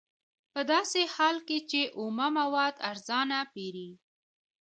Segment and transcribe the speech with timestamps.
[0.53, 3.89] په داسې حال کې چې اومه مواد ارزانه پېري